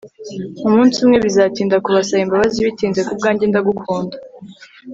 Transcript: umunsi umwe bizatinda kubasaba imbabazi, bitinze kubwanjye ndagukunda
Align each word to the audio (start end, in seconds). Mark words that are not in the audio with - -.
umunsi 0.67 0.95
umwe 1.03 1.17
bizatinda 1.25 1.83
kubasaba 1.85 2.21
imbabazi, 2.25 2.57
bitinze 2.67 3.01
kubwanjye 3.07 3.45
ndagukunda 3.47 4.15